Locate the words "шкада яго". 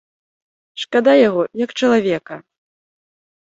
0.83-1.43